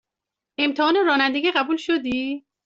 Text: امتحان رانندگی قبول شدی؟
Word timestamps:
امتحان 0.57 0.97
رانندگی 1.05 1.51
قبول 1.51 1.77
شدی؟ 1.77 2.45